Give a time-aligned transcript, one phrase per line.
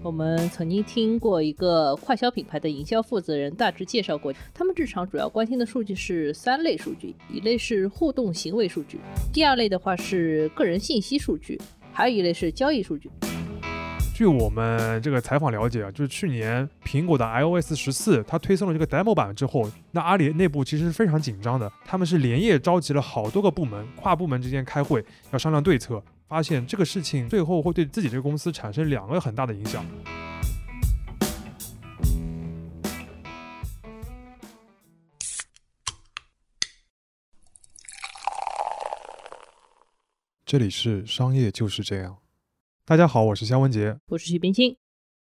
[0.00, 9.00] 我们曾经听过一个快消品牌的营销负责人大致介绍过，他们日常主要关心的数据是三类数据，一类是互动行为数据，
[9.32, 11.60] 第二类的话是个人信息数据，
[11.92, 13.10] 还有一类是交易数据。
[14.14, 26.02] 据我们这个采访了解啊，就是去年苹果的 iOS 十四它推送了这个 demo 版之后，那阿里内部其实是非常紧张的，他们是连夜召集了好多个部门，跨部门之间开会，要商量对策。
[26.28, 29.82] 发现这个事情最后会对自己这个公司产生两个很大的影响。
[40.44, 42.18] 这里是商业就是这样。
[42.84, 44.76] 大家好，我是肖文杰，我是徐冰清。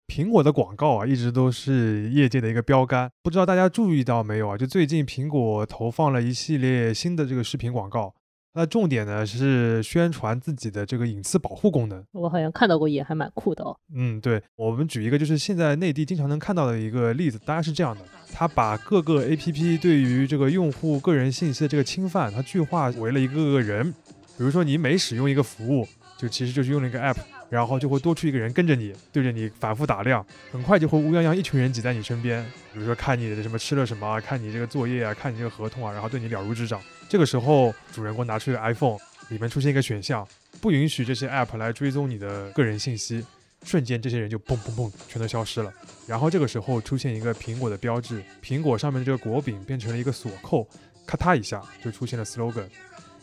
[0.07, 4.57] 苹果的广告啊，一直都是业界的一个标杆，不知道大家注意到没有啊？
[4.57, 8.15] 就最近苹果投放了一系列新的这个视频广告。
[8.57, 13.77] 那重点呢是宣传自己的这个隐私保护功能，我好像看到过，也还蛮酷的哦。
[13.93, 18.01] 嗯，对，我们举一个就是现在内地经常能看到的一个例子，大概是这样的：
[18.33, 23.93] 他把各个 APP 对于这个用户个人信息的这个侵犯，他具化为了一个个人。
[24.35, 25.87] 比如说你每使用一个服务，
[26.17, 27.17] 就其实就是用了一个 App，
[27.51, 32.43] 然后就会多出一个人跟着你，对着你反复打量，很快就会乌泱泱一群人挤在你身边，
[32.73, 36.81] 比如说看你的什么吃了什么，看你这个作业啊，看你这个合同啊，然后对你了如指掌。
[37.09, 38.97] 这个时候，主人公拿出一个 iPhone，
[39.29, 40.27] 里面出现一个选项，
[40.59, 43.25] 不允许这些 App 来追踪你的个人信息。
[43.63, 45.73] 瞬间，这些人就嘣嘣嘣，全都消失了。
[46.05, 50.67] 然后这个时候出现一个苹果的标志，苹果上面的这个果柄变成了一个锁扣，
[51.05, 52.67] 咔嗒一下就出现了 slogan，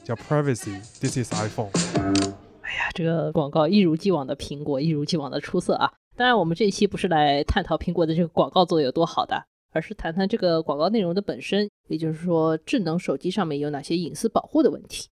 [0.03, 1.71] 叫 Privacy，This is iPhone。
[2.63, 5.93] 哎呀，这个广告一如既往的苹果，一如既往的出色啊！
[6.17, 9.45] 当然，我们这一期不是来探讨苹果的这个广告做的有多好的。
[9.75, 15.09] 而是谈谈这个广告内容的本身，也就是说，智能手机上面有哪些隐私保护的问题。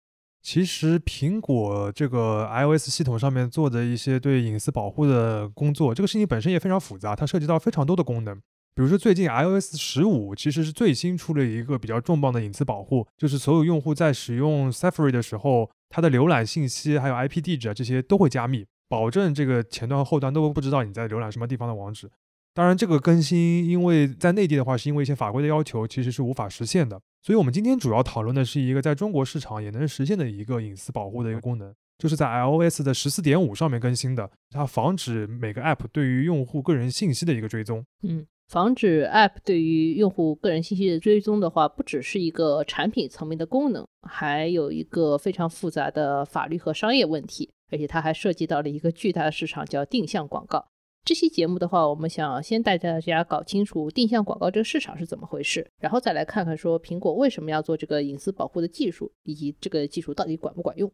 [0.41, 8.35] 其实，苹果这个 iOS 系统上面做的一些对隐私保护的工作，这个事情本身也非常复杂，它涉及到非常多的功能。
[8.73, 22.09] 比如说，最近 iOS 十五其实是最新出了一个比较重磅的隐私保护，就是所有用户在使用 Safari 的时候，它的浏览信息还有 IP 地址啊这些都会加密，保证这个前端和后端都不知道你在浏览什么地方的网址。
[22.57, 26.99] 当然，这个更新因为在内地的话，是因为一些法规的要求，其实是无法实现的。
[27.21, 37.85] 所以，我们今天主要讨论的是一个在中国市场也能实现的一个隐私保护的一个功能，就是在 iOS 的十四点五上面更新的，它防止每个 App 对于用户个人信息的一个追踪。
[38.01, 50.65] 嗯，防止 App 对于用户个人信息的追踪的话，不只是一个产品层面的功能，还有一个非常复杂的法律和商业问题，而且它还涉及到了一个巨大的市场，叫定向广告。
[51.05, 60.91] 这期节目的话，我们想先带大家搞清楚定向广告这个市场是怎么回事，然后再来看看说苹果为什么要做这个隐私保护的技术，以及这个技术到底管不管用。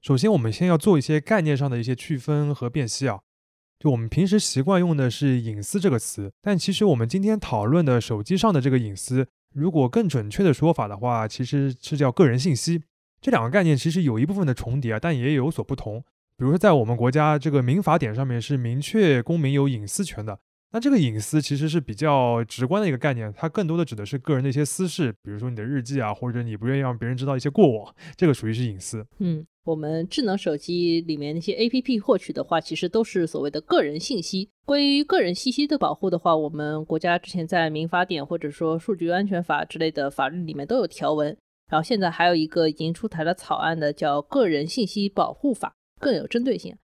[0.00, 3.20] 首先，我们先要做一些概念上的一些区分和辨析啊。
[3.80, 12.84] 就我们平时习惯用的是“隐私”这个词，但其实我们今天讨论的手机上的这个隐私，如果更准确的说法的话，其实是叫个人信息。
[13.20, 16.04] 这两个概念其实有一部分的重叠啊，但也有所不同。
[16.36, 20.38] 比如说，在我们国家这个民法典上面是明确公民有隐私权的。
[20.72, 29.06] 那这个隐私其实是比较直观的一个概念，它更多的指的是个人的一些私事，比如说你的日记啊，或者你不愿意让别人知道一些过往，这个属于是隐私。
[29.20, 34.50] 嗯，我们智能手机里面那些 APP 获取的话，其实都是所谓的个人信息。
[34.66, 41.36] 关于个人信息的保护的话，我们国家之前在民法典或者说数据安全法之类的法律里面都有条文。
[41.70, 45.68] 然后现在还有一个已经出台了草案的叫《个人信息保护法》。
[46.04, 46.76] 更有针对性，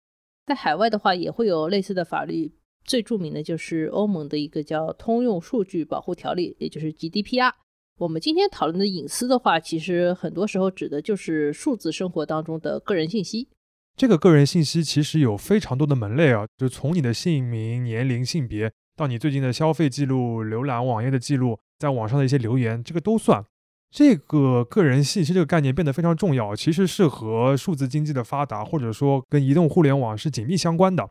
[0.46, 2.54] 在海外的话也会有类似的法律，
[2.84, 7.52] 最著名的就是欧盟的一个叫《通用数据保护条例》，也就是 GDPR。
[7.98, 13.50] 我们今天讨论的隐私的话，其实很多时候指的就是数字生活当中的个人信息。
[13.94, 23.44] 这个个人信息其实有非常多的门类啊，就从你的姓名、年龄、性别，到你最近的消费记录、浏览网页的记录，在网上的一些留言，这个都算。
[23.90, 31.10] 这个个人信息这个概念变得非常重要，其实是和数字经济的发达，或者说跟移动互联网是紧密相关的。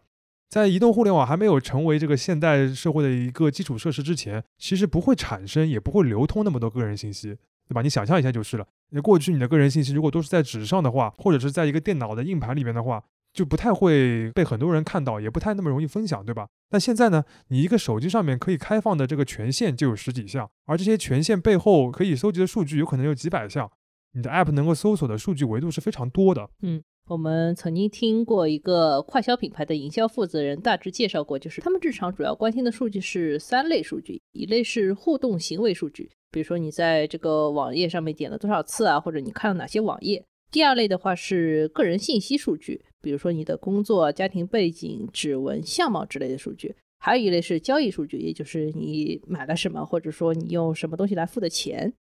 [0.49, 7.37] 在移动互联网还没有成为这个现代社会的一个基础设施之前，其实不会产生，也不会流通那么多个人信息，
[7.67, 7.81] 对吧？
[7.81, 8.65] 你想象一下就是了。
[8.91, 13.03] 那过去你的个人信息如果都是在纸上的话，或者是在一个电脑的硬盘里面的话。
[13.39, 16.49] 就不太会被很多人看到，也不太那么容易分享，对吧？
[16.69, 23.71] 但现在呢，你一个手机上面可以开放的这个权限就有十几项，而这些权限背后可以搜集的数据有可能有几百项，
[24.11, 26.49] 你的 App 能够搜索的数据维度是非常多的。
[26.63, 40.25] 嗯，我们曾经听过一个快消品牌的营销负责人大致介绍过，就是他们日常主要关心的数据是三类数据，一类是互动行为数据，比如说你在这个网页上面点了多少次啊，或者你看了哪些网页。
[40.51, 46.75] 第二类的话是个人信息数据，比如说你的工作、家庭背景、指纹、相貌之类的数据。
[47.01, 51.93] 还有一类是交易数据，也就是你买了什么，或者说你用什么东西来付的钱。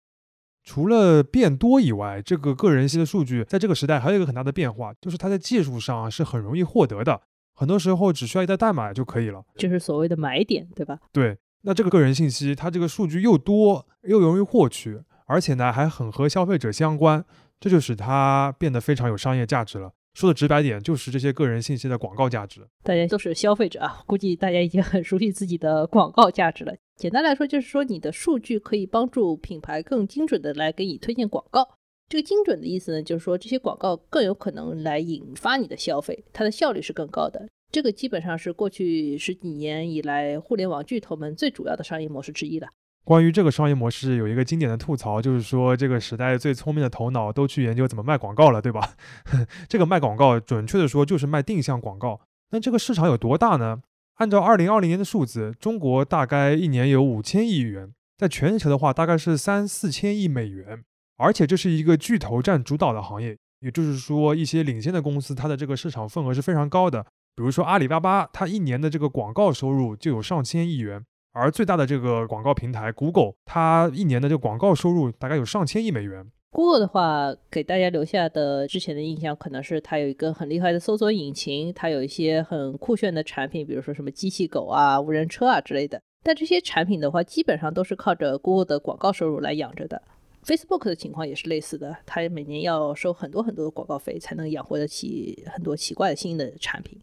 [0.65, 7.21] 除了变多以外，这个个人信息的数据在这个时代还有一个很大的变化，就是它在技术上是很容易获得的，
[7.55, 10.99] 很多时候只需要一段代码就可以了，就是所谓的买点，对吧？
[11.13, 11.37] 对。
[11.63, 17.25] 那这个个人信息，它这个数据又多又容易获取，而且呢还很和消费者相关，
[17.59, 19.93] 这就使它变得非常有商业价值了。
[20.15, 22.67] 说的直白点，就是这些个人信息的广告价值。
[22.83, 26.75] 大家都是消费者啊，估计大家已经很熟悉自己的广告价值了。
[26.97, 31.69] 简单来说，就是说你的数据可以帮助品牌更精准的来给你推荐广告。
[32.09, 37.47] 这个精准的意思呢，就是说这些广告更有可能来引发你的消费，它的效率是更高的。
[37.71, 42.69] 这个基本上是过去十几年以来互联网巨头们最主要的商业模式之一了。
[43.07, 48.95] 关于这个商业模式，有一个经典的吐槽，就是说这个时代最聪明的头脑都去研究怎么卖广告了，对吧？
[49.71, 52.21] 这个卖广告，准确的说就是卖定向广告。
[52.51, 53.81] 那这个市场有多大呢？
[54.17, 60.83] 按照二零二零年的数字，中国大概一年有五千亿元，在全球的话大概是三四千亿美元，
[61.17, 67.07] 而且这是一个巨头占主导的行业，也就是说一些领先的公司，它的这个市场份额是非常高的。
[67.37, 71.05] 比如说阿里巴巴，它一年的这个广告收入就有上千亿元，
[71.37, 76.27] 而最大的这个广告平台 Google，它一年的这个广告收入大概有上千亿美元。
[76.51, 86.01] Google 的话，给大家留下的之前的印象，可能是它有一个很厉害的搜索引擎，它有一些很酷炫的产品，比如说什么机器狗啊、无人车啊之类的。
[86.23, 90.01] 但这些产品的话，基本上都是靠着 Google 的广告收入来养着的。
[90.43, 96.99] Facebook 的情况也是类似的，它每年要收很多很多的广告费，才能养活得起很多奇怪的新的产品。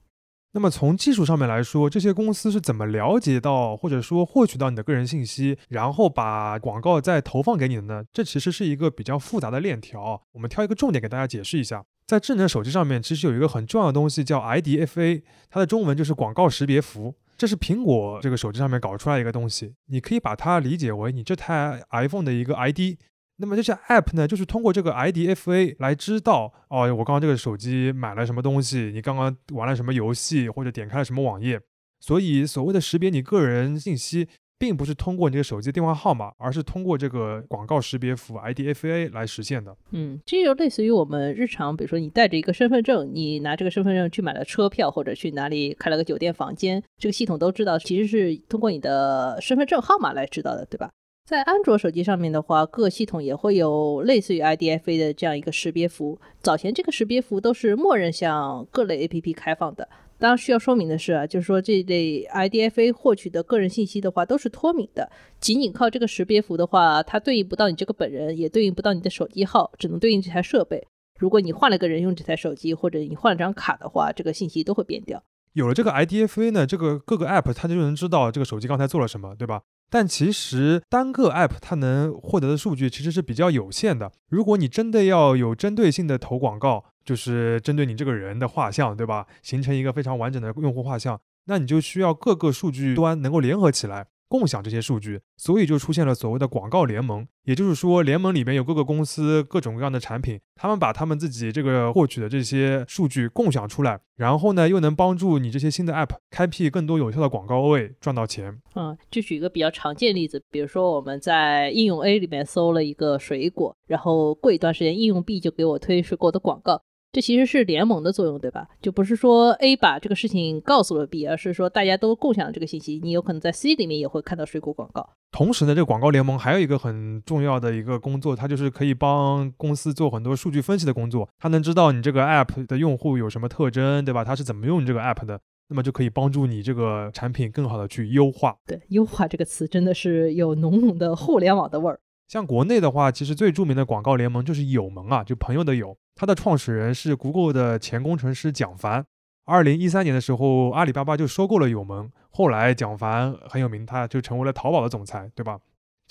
[0.56, 8.04] 那么从技术上面来说，这些公司是怎么了解到或者说获取到你的个人信息，然后把广告再投放给你的呢？
[8.14, 10.22] 这其实是一个比较复杂的链条。
[10.32, 11.84] 我们挑一个重点给大家解释一下。
[12.06, 17.16] 在智能手机上面，其实有一个很重要的东西叫 IDFA，它的中文就是广告识别符。
[17.36, 23.00] 这是苹果这个手机上面搞出来一个东西，你可以把它理解为你这台 iPhone 的一个 ID。
[23.44, 31.60] 那么这些 App 呢，就是通过这个 IDFA 来知道，哦，我刚刚这个手机买了什么东西，你刚刚玩了什么游戏，或者点开了什么网页。
[32.00, 39.76] 所以所谓的识别你个人信息，并不是通过你的手机电话号码，而是通过这个广告识别符 IDFA 来实现的。
[39.92, 50.90] 嗯，这就类似于我们日常，比如说你带着一个身份证，你拿这个身份证去买了车票，或者去哪里开了个酒店房间，这个系统都知道，其实是通过你的身份证号码来知道的，对吧？
[51.26, 56.20] 在安卓手机上面的话，各系统也会有类似于 IDFA 的这样一个识别符。
[56.42, 59.88] 早前这个识别符都是默认向各类 APP 开放的。
[60.20, 65.10] 当然需要说明的是啊，就是说这类 IDFA 获取的个人信息的话都是脱敏的，
[65.40, 70.86] 仅仅靠这个识别符的话，它对应不到你这个本人，也对应不到你的手机号，只能对应这台设备。
[71.18, 75.24] 如果你换了个人用这台手机，或者你换了张卡的话，这个信息都会变掉。
[75.54, 79.62] 有了这个 IDFA 呢，这个各个 App 它就能知道这个手机刚才做了什么，对吧？
[79.94, 84.12] 但其实单个 App 它能获得的数据其实是比较有限的。
[84.28, 89.28] 如果你真的要有针对性的投广告，就是针对你这个人的画像，对吧？
[89.44, 94.08] 形成一个非常完整的用户画像，那你就需要各个数据端能够联合起来。
[94.34, 97.28] 共享这些数据，所以就出现了所谓的广告联盟。
[97.44, 108.60] 也就是说，联盟里面有各个公司、各种各样的产品，他们把他们自己这个获取的这些数据共享出来，然后呢，又能帮助你这些新的 App 开辟更多有效的广告位，赚到钱。
[108.74, 116.82] 嗯，就举一个比较常见例子，比如说我们在应用 A 里面搜了一个水果，然后过一段时间，应用 B 就给我推水果的广告。
[117.14, 118.68] 这其实是联盟的作用，对吧？
[118.82, 123.00] 就不是说 A 把这个事情告诉了 B，而是说大家都共享这个信息。
[123.04, 125.08] 你有可能在 C 里面也会看到水果广告。
[125.32, 131.30] 同时呢，这个广告联盟还有一个很重要的一个工作，它就是可以帮公司做很多数据分析的工作。
[131.38, 134.24] 它能知道你这个 App 的用户有什么特征，对吧？
[134.24, 135.40] 它是怎么用你这个 App 的，
[135.70, 138.56] 那么就可以帮助你这个产品更好的去优化。
[138.66, 142.00] 对，优化这个词真的是有浓浓的互联网的味儿。
[142.28, 145.96] 像国内的话，其实最著名的广告联盟就是友盟啊，就朋友的友。
[146.16, 149.06] 它的创始人是 Google 的前工程师蒋凡。
[149.46, 152.10] 二零一三年的时候，阿里巴巴就收购了友盟。
[152.30, 155.60] 后来蒋凡很有名，他就成为了淘宝的总裁，对吧？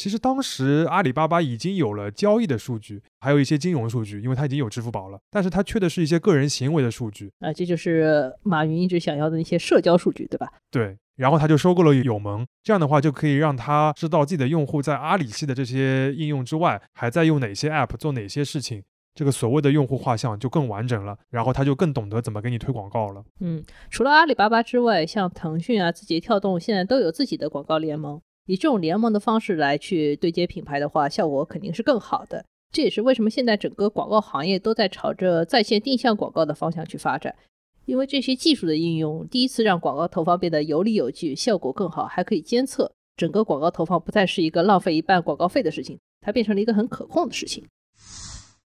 [0.02, 5.20] 其实当时阿里巴巴已经有了交易的数据，还有一些金融数据，因为它已经有支付宝了。
[5.30, 10.48] 但是它缺的是一些个人行为的数据啊，这就是马云一直想要的那些社交数据，对吧？
[10.72, 10.96] 对。
[11.14, 18.82] 然后他就收购了友盟，这样的话就可以让他知道自己的用户在阿里系的这些应用之外，还在用哪些 App 做哪些事情，
[19.14, 21.16] 这个所谓的用户画像就更完整了。
[21.30, 23.22] 然后他就更懂得怎么给你推广告了。
[23.38, 28.20] 嗯，除了阿里巴巴之外，像腾讯啊、字节跳动现在都有自己的广告联盟。
[28.46, 32.44] 以这种联盟的方式来去对接品牌的话，效果肯定是更好的。
[32.72, 37.34] 这也是为什么现在整个广告行业都在朝着在线定向广告的方向去发展。
[37.84, 42.92] 因为这些技术的应用，第一次让广告投放变得有理有据，效果更好，还可以监测。
[43.16, 47.64] 整个广告投放不再是一个浪费一半广告费的事情，它变成了一个很可控的事情。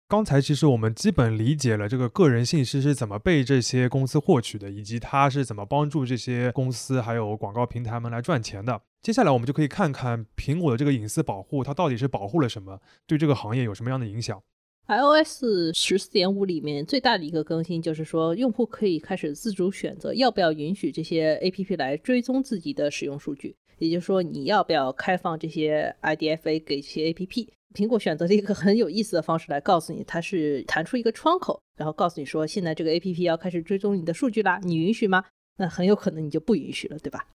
[0.08, 8.82] 刚才其实我们基本理解了这个个人信息是怎么被这些公司获取的，以及它是怎么帮助这些公司还有广告平台们来赚钱的。
[9.08, 14.44] 接下来我们就可以看看苹果的这个隐私保护，它到底是保护了什么，对这个行业有什么样的影响。
[14.88, 23.56] iOS 十四点五里面最大的一个更新就是说，用户可以开始自主选择要不要允许这些 APP 来追踪自己的使用数据。
[23.78, 27.48] 也就是说，你要不要开放这些 IDFA 给这些 APP？
[27.74, 35.24] 苹果选择了一个很有意思的方式来告诉你，它是弹出一个窗口，然后告诉你说，现在这个 APP 要开始追踪你的数据啦，你允许吗？
[35.56, 37.26] 那很有可能你就不允许了，对吧？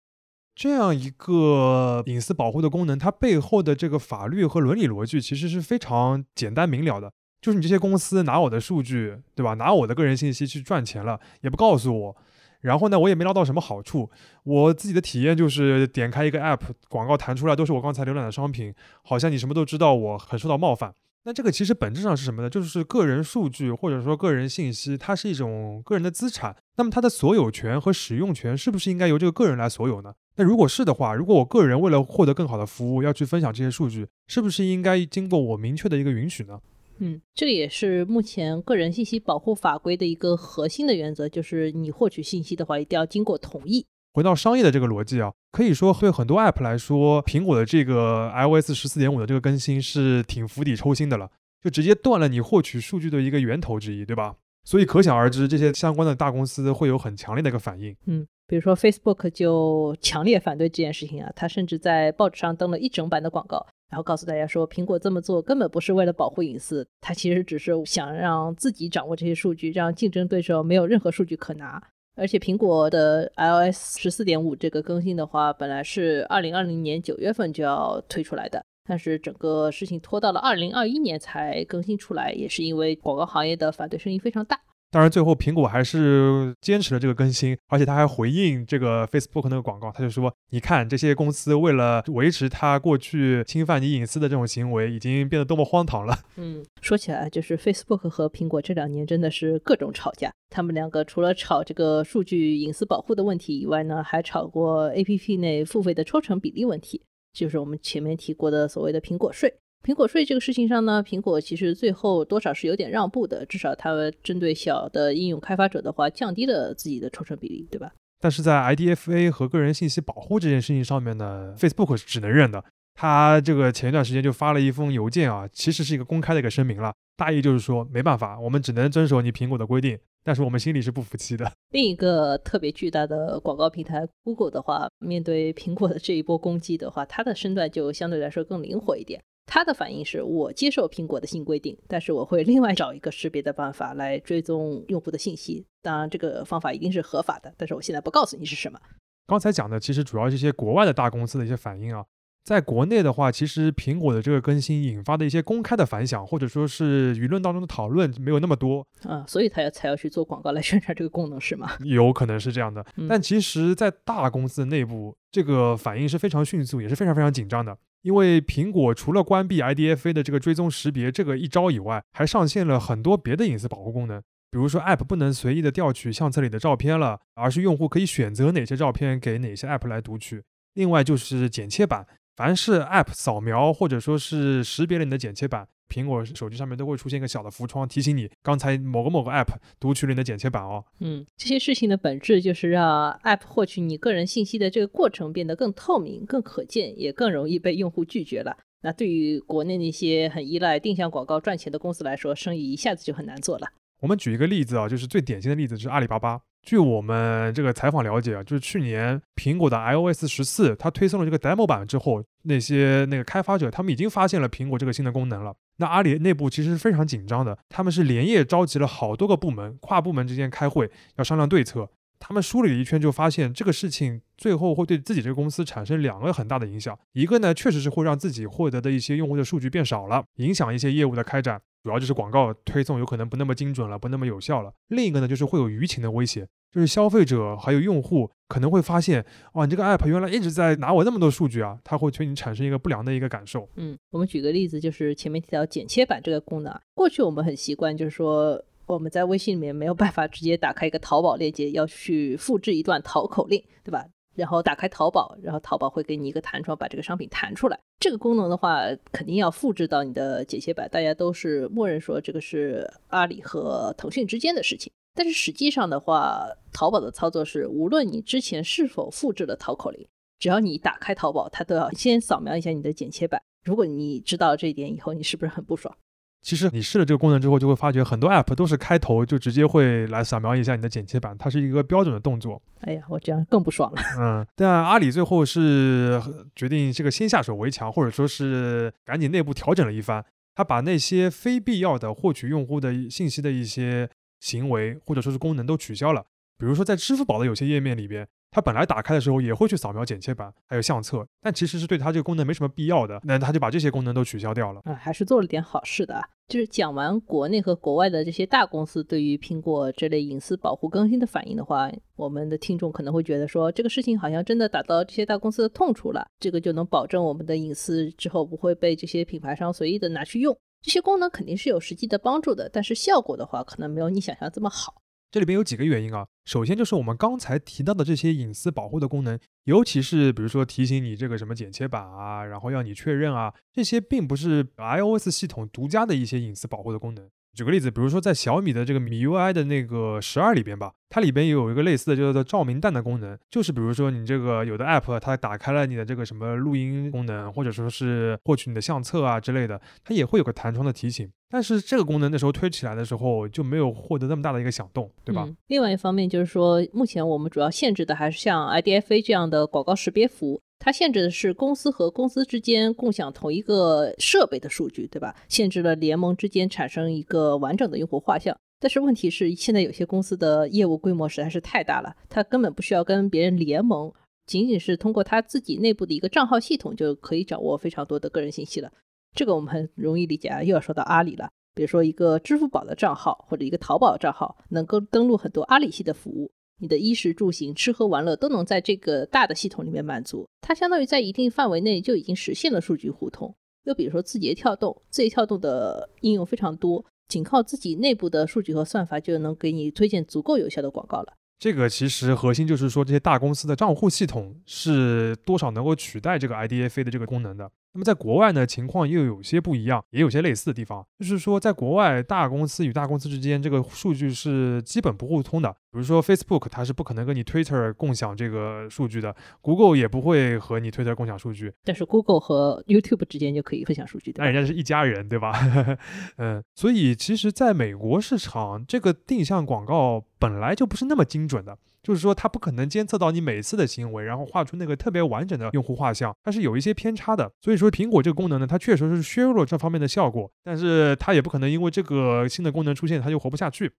[0.54, 9.54] 这样一个隐私保护的功能，它背后的这个法律和伦理逻辑其实是非常简单明了的，就是你这些公司拿我的数据，对吧？
[9.54, 12.16] 拿我的个人信息去赚钱了，也不告诉我。
[12.60, 14.08] 然后呢，我也没捞到什么好处。
[14.44, 20.94] 我自己的体验就是点开一个 app，广告弹出来都是我刚才浏览的商品，好像你什么都知道，我很受到冒犯。
[21.24, 22.50] 那这个其实本质上是什么呢？
[22.50, 26.54] 就是个人数据或者说个人信息，它是一种个人的资产。
[26.76, 30.12] 那么它的所有权和使用权是不是应该由这个个人来所有呢？
[30.36, 36.60] 那如果是的话，如果我个人为了获得更好的服务要去分享这些数据，是不是应该经过我明确的一个允许呢？
[36.98, 43.84] 嗯，这个也是目前个人信息保护法规的一个核心的原则，就是你获取信息的话，一定要经过同意。
[44.14, 51.30] 回到商业的这个逻辑啊，可以说对很多 App 来说，苹果的这个 iOS 十四点五的这个更新是挺釜底抽薪的了，
[51.62, 54.36] 就直接断了你获取数据的一个源头之一，对吧？
[54.64, 57.96] 所以可想而知，这些相关的大公司会有很强烈的一个反应。
[58.06, 63.66] 嗯，比如说 Facebook 就强烈反对这件事情啊，他甚至在报纸上登了一整版的广告。
[63.88, 71.82] 然后告诉大家说，苹果这么做根本不是为了保护隐私，它其实只是想让自己掌握这些数据，让竞争对手没有任何数据可拿。
[72.14, 84.60] 而且苹果的 iOS 十四点五这个更新的话，本来是二零二零年九月份就要推出来的，但是整个事情拖到了二零二一年才更新出来，也是因为广告行业的反对声音非常大。
[84.92, 96.14] 当然，最后苹果还是坚持了这个更新，而且他还回应这个 Facebook 那个广告，他就说：“你看，这些公司为了维持他过去侵犯你隐私的这种行为，已经变得多么荒唐了。
[96.36, 100.30] ”嗯，说起来，就是 Facebook 和苹果这两年真的是各种吵架。
[100.50, 107.00] 他们两个除了吵这个数据隐私保护的问题以外呢，还吵过 APP 内付费的抽成比例问题，
[107.32, 109.54] 就是我们前面提过的所谓的苹果税。
[109.82, 113.90] 苹果税这个事情上呢，苹果其实最后多少是有点让步的，至少它
[114.22, 117.92] 针对小的应用开发者的话，降低了自己的抽成比例，对吧？
[118.20, 122.64] 但是在 IDFA 和个人信息保护这件事情上面呢，Facebook 是只能认的。
[122.94, 131.50] 他这个前一段时间就发了一封邮件啊，其实是一个公开的一个声明了，大意就是说没办法，我们只能遵守你苹果的规定，但是我们心里是不服气的。
[131.72, 139.20] 另一个特别巨大的广告平台 Google 的话，面对苹果的这一波攻击的话，它的身段就相对来说更灵活一点。
[139.46, 145.66] 他的反应是我接受苹果的新规定，但是我会另外找一个识别的办法来追踪用户的信息。
[145.82, 148.78] 当然，这个方法一定是合法的，但是我现在不告诉你是什么。
[149.26, 152.04] 刚才讲的其实主要是一些国外的大公司的一些反应啊，
[152.44, 161.70] 在国内的话，其实苹果的这个更新引发的一些公开的反响，或者说是舆论当中的讨论没有那么多啊，所以他要才要去做广告来宣传这个功能是吗？
[161.84, 167.76] 有可能是这样的，但其实，在大公司内部，这个反应是非常迅速，也是非常非常紧张的。
[168.02, 174.20] 因为苹果除了关闭 IDFA 的这个追踪识别这个一招以外，还上线了很多别的隐私保护功能。
[174.50, 180.42] 比如说，App 不能随意的调取相册里的照片了，而是用户可以选择哪些照片给哪些 App 来读取。
[180.74, 182.06] 另外就是剪切板，
[182.36, 185.66] 凡是 App 扫描或者说是识别了你的剪切板。
[185.92, 190.82] 苹果手机上面都会出现一个小的浮窗，提醒你刚才某个某个 App 读取了你的剪切板哦。
[191.00, 198.56] 嗯，这些事情的本质就是让 App 获取你个人信息的这个过程变得更透明、更可见，也更容易被用户拒绝了。
[198.82, 203.68] 那对于国内那些很依赖定向广告赚钱的公司来说，生意一下子就很难做了。
[204.00, 206.40] 我们举一个例子啊，就是最典型的例子，就是阿里巴巴。
[206.62, 215.54] 据我们这个采访了解啊，就是去年苹果的 iOS 十四它推送了这个 demo 版之后，那些那个开发者他们已经发现了苹果这个新的功能了。
[215.78, 221.90] 那阿里内部其实是非常紧张的，他们是连夜召集了好多个部门，跨部门之间开会，要商量对策。
[222.20, 226.96] 他们梳理了一圈，就发现这个事情最后会对自己这个公司产生两个很大的影响。
[227.14, 231.60] 一个呢，确实是会让自己获得的一些用户的数据变少了，影响一些业务的开展。
[231.82, 234.72] 主要就是广告推送有可能不那么精准了，不那么有效了。
[234.88, 239.24] 另一个呢，就是会有舆情的威胁，就是消费者还有用户可能会发现，
[239.54, 243.68] 哇，你这个 app 原来一直在拿我那么多数据啊，它会对你产生一个不良的一个感受。
[243.74, 254.06] 嗯，我们举个例子，就是前面提到剪切板这个功能，过去我们很习惯，就是说我们在微信里面没有办法直接打开一个淘宝链接，要去复制一段淘口令，对吧？
[254.34, 257.78] 然后打开淘宝，然后淘宝会给你一个弹窗，把这个商品弹出来。
[258.00, 260.88] 这个功能的话，肯定要复制到你的剪切板。
[260.90, 264.92] 大家都是默认说这个是阿里和腾讯之间的事情。
[265.14, 270.08] 但是实际上的话，淘宝的操作是，无论你之前是否复制了淘口令，
[270.38, 273.40] 只要你打开淘宝，它都要先扫描一下你的剪切板。
[273.62, 275.94] 如果你知道这一点以后，你是不是很不爽？
[276.42, 282.60] 其实你试了这个功能之后，就会发觉很多 app 都是开头就直接会来扫描一下你的剪切板，它是一个标准的动作。
[282.80, 284.02] 哎呀，我这样更不爽了。
[284.18, 286.20] 嗯，但阿里最后是
[286.56, 296.24] 决定这个先下手为强，或者说是赶紧内部调整了一番，他把那些非必要的获取用户的信息的一些行为或者说是功能都取消了。
[296.58, 298.26] 比如说在支付宝的有些页面里边。
[298.52, 304.82] 它本来打开的时候也会去扫描剪切板，还有相册，但其实是对它这个功能没什么必要的，那它就把这些功能都取消掉了。
[304.84, 306.22] 啊，还是做了点好事的啊。
[306.48, 320.54] 就是讲完国内和国外的这些大公司对于苹果这类隐私保护更新的反应的话，我们的听众可能会觉得说，这个事情好像真的打到这些大公司的痛处了，这个就能保证我们的隐私之后不会被这些品牌商随意的拿去用。
[320.82, 325.00] 这些功能肯定是有实际的帮助的，但是效果的话，可能没有你想象这么好。
[325.30, 337.30] 这里边有几个原因啊，首先就是我们刚才提到的这些隐私保护的功能，尤其是比如说提醒你这个什么剪切板啊，然后要你确认啊，这些并不是 iOS 系统独家的一些隐私保护的功能。
[337.54, 351.30] 举个例子，比如说在小米的这个米 UI 的那个十二里边吧，它里边也有一个类似的叫做照明弹的功能，就是比如说你这个有的 app 它打开了你的这个什么录音功能，或者说是获取你的相册啊之类的，它也会有个弹窗的提醒。
[351.50, 355.46] 但是这个功能那时候推起来的时候就没有获得那么大的一个响动，对吧？
[355.66, 360.62] 另外一方面就是说，目前我们主要限制的还是像 IDFA 这样的广告识别服务。
[360.84, 365.32] 它限制的是公司和公司之间共享同一个设备的数据，对吧？
[365.48, 368.58] 限制了联盟之间产生一个完整的用户画像。
[368.80, 374.12] 但是问题是，现在有些公司的业务规模实在是太大了，它根本不需要跟别人联盟，
[374.44, 378.90] 仅仅是通过它自己内部的一个账号系统就可以掌握非常多的个人信息了。
[379.36, 381.48] 这个我们很容易理解啊，又要说到阿里了。
[381.76, 386.50] 比如说一个支付宝的账号或者一个淘宝账号，能够登录很多阿里系的服务。
[386.82, 393.54] 你的衣食住行、吃喝玩乐都能在这个大的系统里面满足，它相当于在一定范围内就已经实现了数据互通。
[393.84, 401.32] 又比如说字节跳动，字节跳动的应用非常多，仅靠自己内部的数据和算法就能给你推荐足够有效的广告了。
[401.60, 407.70] 这个其实核心就是说，这些大公司的账户系统是多少能够取代这个 IDFA 的这个功能的。
[407.94, 411.06] 那么在国外呢，情况又有些不一样，也有些类似的地方。
[411.18, 415.70] 就是说，在国外，大公司与大公司之间这个数据是基本不互通的。
[415.90, 421.70] 比如说，Facebook 它是不可能跟你 Twitter 共享这个数据的，Google 也不会和你 Twitter 共享数据。
[421.84, 424.42] 但是 Google 和 YouTube 之间就可以分享数据的。
[424.42, 425.52] 那人家是一家人，对吧？
[426.38, 431.76] 嗯，所以其实在美国市场，这个定向广告本来就不是那么精准的。
[432.02, 437.50] 就是说，它不可能监测到你每次的行为，然后画出那个特别完整的用户画像，它是有一些偏差的。
[437.60, 443.92] 所以说，苹果这个功能呢，它确实是削弱了这方面的效果，但是它也不可能因为这个新的功能出现，它就活不下去。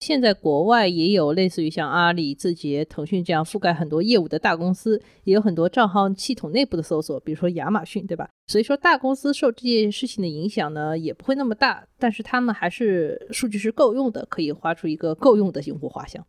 [0.00, 8.28] 现在国外也有类似于像阿里、字节、腾讯这样覆盖很多业务的大公司，也有很多账号系统内部的搜索，比如说亚马逊，对吧？
[8.48, 16.26] 所以说，大公司受这件事情的影响呢，也不会那么大，但是他们还是数据是够用的，可以画出一个够用的用户画像。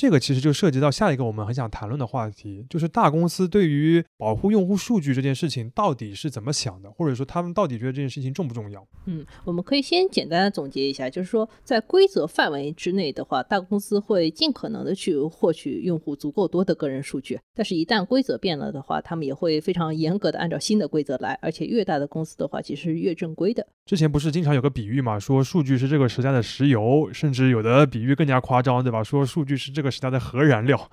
[0.00, 8.82] 这个其实就涉及到下一个我们很想谈论的话题，就是大公司对于保护用户数据这件事情到底是怎么想的，或者说他们到底觉得这件事情重不重要？
[9.04, 23.66] 嗯，我们可以先简单的总结一下，就是说在规则范围之内的话，大公司会尽可能的去获取用户足够多的个人数据，但是一旦规则变了的话，他们也会非常严格的按照新的规则来，而且越大的公司的话，其实是越正规的。
[23.84, 29.04] 之前不是经常有个比喻嘛，说数据是这个时代的石油，甚至有的比喻更加夸张，对吧？
[29.04, 29.89] 说数据是这个。
[29.90, 30.90] 时代的核燃料，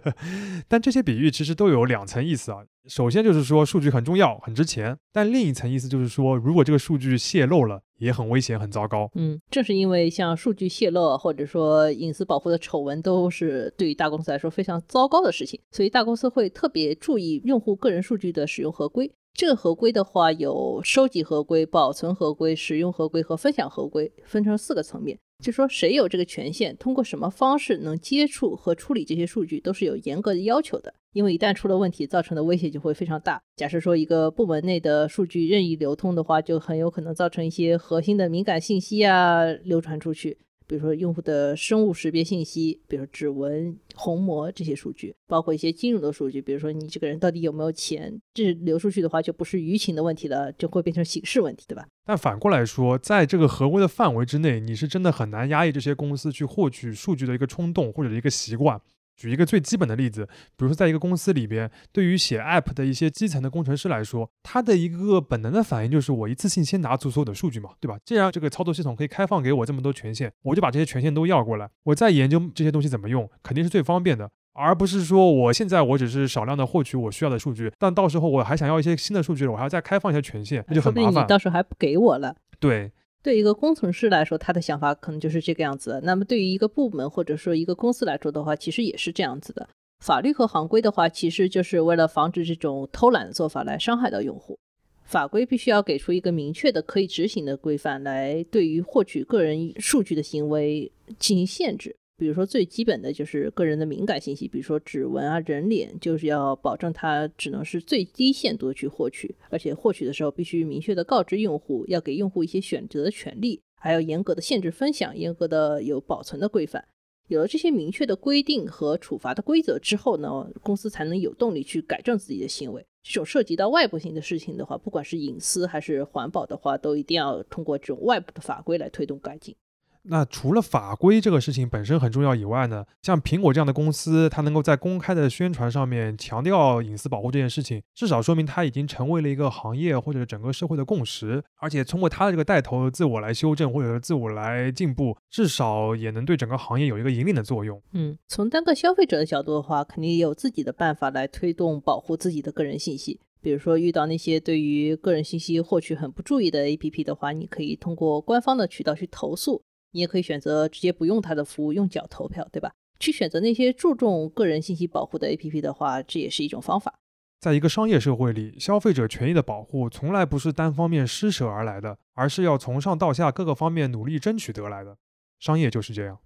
[0.68, 2.58] 但这些比喻其实都有两层意思啊。
[2.88, 9.10] 首先就是说数据很重要、很值钱，但另一层意思就是说，如果这个数据泄露了，也很危险、很糟糕。
[9.14, 19.12] 嗯，正是因为像数据泄露或者说隐私保护的丑闻都是对于大公司来说非常糟糕的事情，所以大公司会特别注意用户个人数据的使用合规。
[19.32, 25.18] 这个合规的话，有收集合规、保存合规、使用合规和分享合规，分成四个层面。
[25.40, 30.92] 就说谁有这个权限，通过什么方式能接触和处理这些数据，都是有严格的要求的。
[31.12, 33.42] 因为一旦出了问题，造成的威胁就会非常大。
[33.56, 40.38] 假设说一个部门内的数据任意流通的话，就很有可能造成一些核心的敏感信息啊流传出去。
[40.70, 51.88] 比如说用户的生物识别信息，比如指纹、虹膜这些数据，包括一些金融的数据，比如说你这个人到底有没有钱，这流出去的话就不是舆情的问题了，就会变成刑事问题，对吧？
[52.06, 58.80] 但反过来说，在这个合规的范围之内，你是真的很难压抑这些公司去获取数据的一个冲动或者一个习惯。
[59.20, 67.98] 举一个最基本的例子，比如说，在一个公司里边，对于写 App 的一些基层的工程师来说，他的一个本能的反应就是我一次性先拿足所有的数据嘛，对吧？
[68.02, 81.24] 既然这个操作系统可以开放给我这么多权限，我就把这些权限都要过来，我再研究这些东西怎么用，肯定是最方便的，而不是说我现在我只是少量的获取我需要的数据，但到时候我还想要一些新的数据了，我还要再开放一些权限，那就很麻烦。
[81.24, 82.34] 你到时候还不给我了？
[82.58, 82.90] 对。
[83.22, 86.00] 对一个工程师来说，他的想法可能就是这个样子。
[86.02, 89.68] 那么对于一个部门或者说一个公司来说的话，其实也是这样子的。
[90.02, 94.58] 法律和行规的话，其实就是为了防止这种偷懒的做法来伤害到用户。
[95.04, 101.96] 法规必须要给出一个明确的可以执行的规范，来对于获取个人数据的行为进行限制。
[102.20, 116.84] 比如说最基本的就是个人的敏感信息，比如说指纹啊、人脸，就是要保证它只能是最低限度的去获取，而且获取的时候必须明确的告知用户，要给用户一些选择的权利，还要严格的限制分享，严格的有保存的规范。
[117.28, 122.84] 有了这些明确的规定和处罚的规则之后呢，公司才能有动力去改正自己的行为。
[123.02, 129.56] 这种涉及到外部性的事情的话，不管是隐私还是环保的话，都一定要通过这种外部的法规来推动改进。
[130.04, 141.44] 那除了法规这个事情本身很重要以外呢，像苹果这样的公司，它能够在公开的宣传上面强调隐私保护这件事情，至少说明它已经成为了一个行业或者整个社会的共识。
[141.58, 147.80] 而且通过它的这个带头，自我来修正或者是自我来进步，至少也能对整个行业有一个引领的作用。
[147.92, 153.20] 嗯，从单个消费者的角度的话，肯定也有自己的办法来推动保护自己的个人信息。
[153.42, 159.62] 比如说遇到那些对于个人信息获取很不注意的 APP 的话，你可以通过官方的渠道去投诉。
[159.92, 162.72] 你也可以选择直接不用它的服务，用脚投票，对吧？
[162.98, 166.98] 去选择那些注重个人信息保护的 APP 的话，这也是一种方法。
[167.40, 174.98] 在一个商业社会里，消费者权益的保护从来不是单方面施舍而来的，而是要从上到下各个方面努力争取得来的。
[175.38, 176.18] 商业就是这样。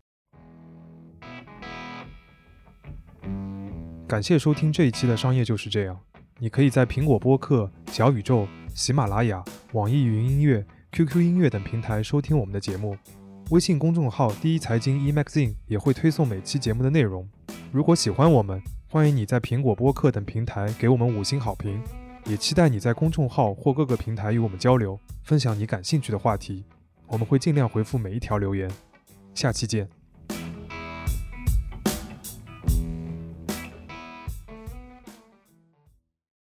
[4.08, 5.94] 感谢收听这一期的《商业就是这样》。
[6.40, 12.96] 你可以在苹果播客、小宇宙、喜马拉雅、网易云音乐、QQ 音乐等平台收听我们的节目。
[13.50, 17.28] 微信公众号“第一财经 eMagazine” 也会推送每期节目的内容。
[17.70, 21.80] 如果喜欢我们，欢迎你在苹果播客等平台给我们五星好评。
[22.24, 26.64] 也期待你在公众号或各个平台与我们交流，分享你感兴趣的话题。
[27.06, 28.70] 我们会尽量回复每一条留言。
[29.34, 30.03] 下期见。